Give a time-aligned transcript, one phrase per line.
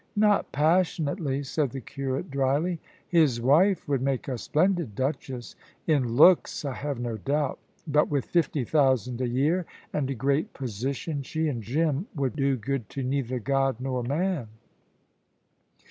[0.15, 2.79] "Not passionately," said the curate, dryly.
[3.07, 7.59] "His wife would make a splendid duchess." "In looks, I have no doubt.
[7.85, 12.57] But with fifty thousand a year and a great position, she and Jim would do
[12.57, 14.47] good to neither God nor man."